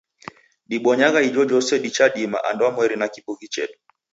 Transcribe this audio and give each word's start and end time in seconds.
Dibonyagha 0.69 1.19
ijojose 1.29 1.73
dichadima 1.83 2.37
anduamweri 2.49 2.95
na 2.97 3.07
kibughi 3.13 3.47
chedu. 3.53 3.77